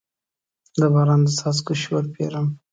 د 0.79 0.81
باران 0.93 1.21
د 1.25 1.29
څاڅکو 1.39 1.73
شور 1.83 2.03
پیرم 2.13 2.47